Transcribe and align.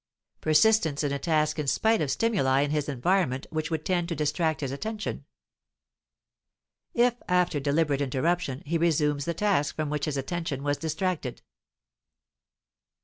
Persistence 0.41 1.03
in 1.03 1.11
a 1.11 1.19
task 1.19 1.59
in 1.59 1.67
spite 1.67 2.01
of 2.01 2.09
stimuli 2.09 2.61
in 2.61 2.71
his 2.71 2.89
environment 2.89 3.45
which 3.51 3.69
would 3.69 3.85
tend 3.85 4.09
to 4.09 4.15
distract 4.15 4.61
his 4.61 4.71
attention. 4.71 5.25
If 6.95 7.13
after 7.29 7.59
deliberate 7.59 8.01
interruption 8.01 8.63
he 8.65 8.79
resumes 8.79 9.25
the 9.25 9.35
task 9.35 9.75
from 9.75 9.91
which 9.91 10.05
his 10.05 10.17
attention 10.17 10.63
was 10.63 10.77
distracted. 10.77 11.43